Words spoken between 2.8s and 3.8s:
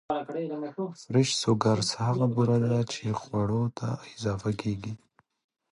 چې خواړو